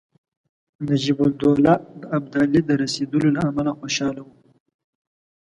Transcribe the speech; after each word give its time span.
نجیب 0.87 1.19
الدوله 1.25 1.73
د 2.01 2.03
ابدالي 2.17 2.61
د 2.65 2.69
رسېدلو 2.81 3.27
له 3.35 3.41
امله 3.49 3.71
خوشاله 3.79 4.21
وو. 4.25 4.33